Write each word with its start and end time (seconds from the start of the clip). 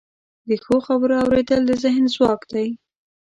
د 0.47 0.49
ښو 0.63 0.75
خبرو 0.87 1.15
اوریدل 1.23 1.61
د 1.67 1.71
ذهن 1.83 2.03
ځواک 2.15 2.41
دی. 2.53 2.67